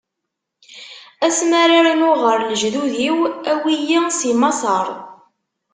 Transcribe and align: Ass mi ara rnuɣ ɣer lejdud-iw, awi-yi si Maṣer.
Ass 1.25 1.39
mi 1.47 1.55
ara 1.63 1.77
rnuɣ 1.87 2.19
ɣer 2.25 2.39
lejdud-iw, 2.43 3.17
awi-yi 3.51 3.99
si 4.19 4.31
Maṣer. 4.41 4.87